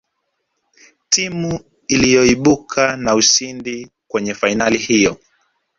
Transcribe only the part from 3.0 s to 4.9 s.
ushindi kwenye fainali